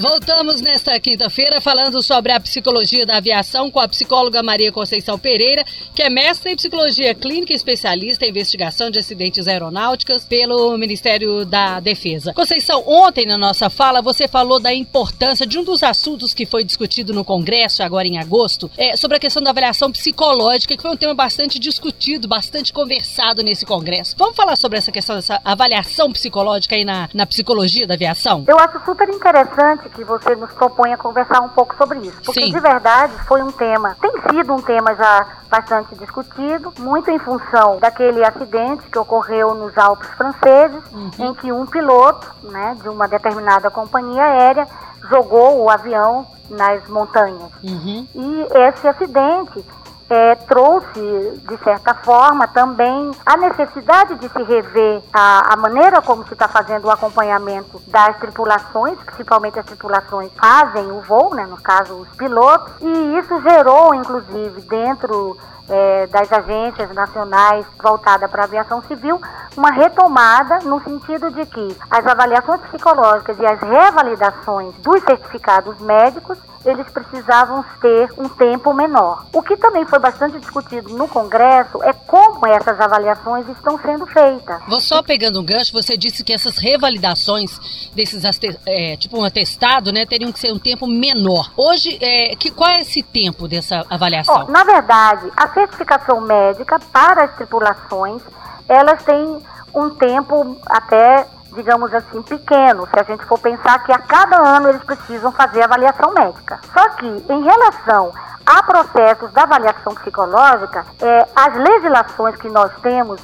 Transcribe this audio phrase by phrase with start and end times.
[0.00, 5.64] Voltamos nesta quinta-feira falando sobre a psicologia da aviação com a psicóloga Maria Conceição Pereira,
[5.92, 11.44] que é mestre em psicologia clínica e especialista em investigação de acidentes aeronáuticos pelo Ministério
[11.44, 12.32] da Defesa.
[12.32, 16.62] Conceição, ontem na nossa fala você falou da importância de um dos assuntos que foi
[16.62, 20.92] discutido no Congresso agora em agosto, é sobre a questão da avaliação psicológica, que foi
[20.92, 24.14] um tema bastante discutido, bastante conversado nesse Congresso.
[24.16, 28.44] Vamos falar sobre essa questão dessa avaliação psicológica aí na, na psicologia da aviação?
[28.46, 32.20] Eu acho super interessante que você nos propõe a conversar um pouco sobre isso.
[32.24, 32.52] Porque Sim.
[32.52, 37.78] de verdade foi um tema, tem sido um tema já bastante discutido, muito em função
[37.78, 41.10] daquele acidente que ocorreu nos Alpes franceses, uhum.
[41.18, 44.66] em que um piloto né, de uma determinada companhia aérea
[45.08, 47.50] jogou o avião nas montanhas.
[47.62, 48.06] Uhum.
[48.14, 49.64] E esse acidente
[50.10, 51.00] é, trouxe,
[51.46, 56.48] de certa forma, também a necessidade de se rever a, a maneira como se está
[56.48, 62.08] fazendo o acompanhamento das tripulações, principalmente as tripulações fazem o voo, né, no caso os
[62.16, 65.36] pilotos, e isso gerou, inclusive, dentro
[65.68, 69.20] é, das agências nacionais voltada para a aviação civil,
[69.56, 76.38] uma retomada no sentido de que as avaliações psicológicas e as revalidações dos certificados médicos
[76.64, 79.24] eles precisavam ter um tempo menor.
[79.32, 84.60] O que também foi bastante discutido no Congresso é como essas avaliações estão sendo feitas.
[84.68, 88.22] Vou só pegando um gancho, você disse que essas revalidações desses
[88.66, 91.50] é, tipo um atestado, né, teriam que ser um tempo menor.
[91.56, 94.46] Hoje, é, que, qual é esse tempo dessa avaliação?
[94.48, 98.22] Oh, na verdade, a certificação médica para as tripulações,
[98.68, 99.38] elas têm
[99.74, 104.68] um tempo até digamos assim, pequeno, se a gente for pensar que a cada ano
[104.68, 106.60] eles precisam fazer avaliação médica.
[106.72, 108.12] Só que, em relação
[108.48, 113.20] a processos da avaliação psicológica, é, as legislações que nós temos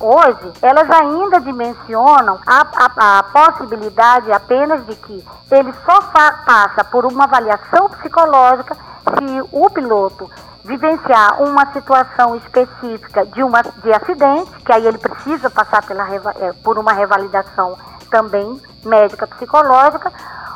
[0.00, 6.00] hoje, elas ainda dimensionam a, a, a, possibilidade apenas de que ele só
[6.44, 10.28] passa por uma avaliação psicológica se o piloto
[10.64, 16.52] vivenciar uma situação específica de, uma, de acidente, que aí ele precisa passar pela, é,
[16.64, 17.76] por uma revalidação
[18.10, 20.12] também médica psicológica,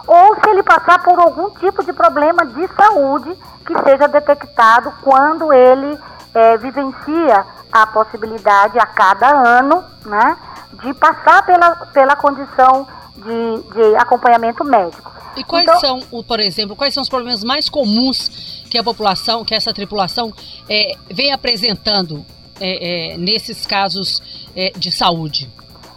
[0.09, 3.37] ou se ele passar por algum tipo de problema de saúde
[3.67, 5.99] que seja detectado quando ele
[6.35, 10.37] é, vivencia a possibilidade a cada ano né,
[10.83, 15.13] de passar pela, pela condição de, de acompanhamento médico.
[15.37, 19.45] E quais então, são, por exemplo, quais são os problemas mais comuns que a população,
[19.45, 20.33] que essa tripulação
[20.69, 22.25] é, vem apresentando
[22.59, 25.51] é, é, nesses casos é, de saúde?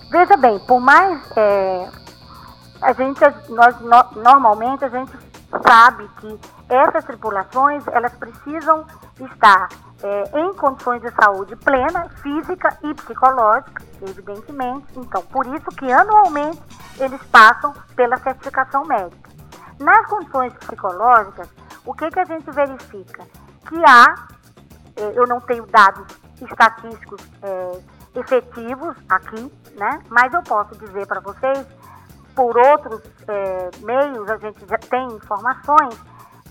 [0.10, 1.88] Veja bem, por mais é,
[2.82, 3.20] a gente,
[3.50, 5.12] nós no, normalmente a gente
[5.68, 8.86] sabe que essas tripulações elas precisam
[9.20, 9.70] estar
[10.04, 14.88] é, em condições de saúde plena, física e psicológica, evidentemente.
[14.98, 16.62] Então, por isso que anualmente
[16.98, 19.30] eles passam pela certificação médica.
[19.80, 21.50] Nas condições psicológicas,
[21.86, 23.26] o que, que a gente verifica?
[23.68, 24.28] Que há,
[24.96, 26.06] é, eu não tenho dados
[26.42, 27.82] estatísticos é,
[28.16, 30.02] efetivos aqui, né?
[30.10, 31.66] Mas eu posso dizer para vocês,
[32.36, 35.96] por outros é, meios, a gente já tem informações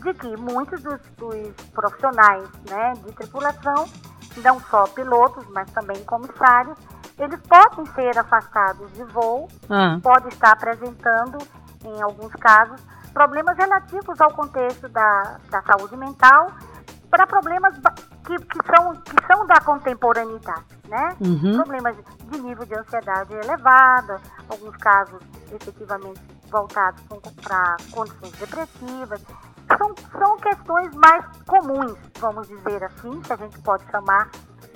[0.03, 3.87] de que muitos dos, dos profissionais né, de tripulação,
[4.39, 6.79] não só pilotos, mas também comissários,
[7.19, 9.99] eles podem ser afastados de voo, ah.
[10.03, 11.39] pode estar apresentando,
[11.85, 12.81] em alguns casos,
[13.13, 16.51] problemas relativos ao contexto da, da saúde mental
[17.11, 17.75] para problemas
[18.25, 21.17] que, que, são, que são da contemporaneidade, né?
[21.21, 21.57] Uhum.
[21.57, 21.97] Problemas
[22.31, 25.21] de nível de ansiedade elevada, alguns casos
[25.53, 26.21] efetivamente
[26.51, 27.03] voltados
[27.43, 29.23] para condições depressivas.
[29.79, 34.29] São, são questões mais comuns, vamos dizer assim, se a gente pode chamar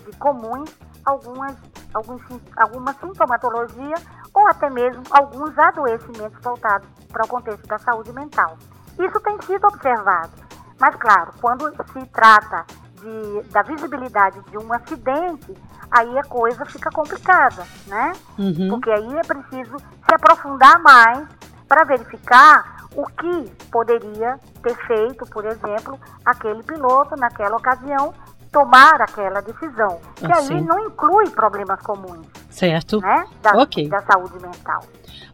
[0.07, 0.71] de comuns,
[1.05, 1.57] algumas,
[1.93, 2.23] alguns,
[2.57, 3.97] alguma sintomatologia
[4.33, 8.57] ou até mesmo alguns adoecimentos voltados para o contexto da saúde mental.
[8.99, 10.33] Isso tem sido observado,
[10.81, 12.65] mas claro, quando se trata
[13.05, 15.55] de, da visibilidade de um acidente,
[15.91, 18.13] aí a coisa fica complicada, né?
[18.39, 18.69] Uhum.
[18.71, 21.29] Porque aí é preciso se aprofundar mais
[21.69, 28.15] para verificar o que poderia ter feito, por exemplo, aquele piloto naquela ocasião
[28.51, 30.01] tomar aquela decisão.
[30.15, 30.55] Que assim.
[30.55, 32.27] aí não inclui problemas comuns.
[32.49, 33.01] Certo.
[33.01, 33.25] Né?
[33.43, 33.89] Da, ok.
[33.89, 34.85] da saúde mental.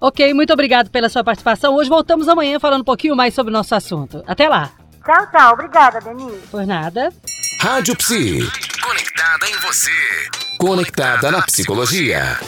[0.00, 1.74] Ok, muito obrigado pela sua participação.
[1.74, 4.24] Hoje voltamos amanhã falando um pouquinho mais sobre o nosso assunto.
[4.26, 4.70] Até lá.
[5.04, 5.52] Tchau, tchau.
[5.54, 6.46] Obrigada, Denise.
[6.50, 7.12] Por nada.
[7.60, 8.40] Rádio Psi.
[8.82, 9.90] Conectada em você.
[10.58, 12.38] Conectada na psicologia.